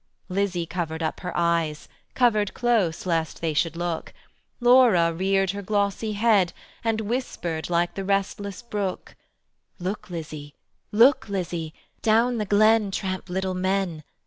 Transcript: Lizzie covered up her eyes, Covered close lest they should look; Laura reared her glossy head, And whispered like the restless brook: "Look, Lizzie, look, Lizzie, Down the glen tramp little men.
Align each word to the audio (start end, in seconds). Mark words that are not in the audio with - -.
Lizzie 0.29 0.65
covered 0.65 1.03
up 1.03 1.19
her 1.19 1.31
eyes, 1.37 1.87
Covered 2.15 2.55
close 2.55 3.05
lest 3.05 3.39
they 3.39 3.53
should 3.53 3.75
look; 3.75 4.15
Laura 4.59 5.13
reared 5.13 5.51
her 5.51 5.61
glossy 5.61 6.13
head, 6.13 6.53
And 6.83 7.01
whispered 7.01 7.69
like 7.69 7.93
the 7.93 8.03
restless 8.03 8.63
brook: 8.63 9.15
"Look, 9.77 10.09
Lizzie, 10.09 10.55
look, 10.91 11.29
Lizzie, 11.29 11.75
Down 12.01 12.39
the 12.39 12.45
glen 12.45 12.89
tramp 12.89 13.29
little 13.29 13.53
men. 13.53 14.03